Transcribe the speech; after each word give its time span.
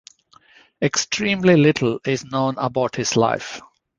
Extremely 0.81 1.55
little 1.57 1.99
is 2.07 2.25
known 2.25 2.55
about 2.57 2.95
his 2.95 3.15
life. 3.15 3.61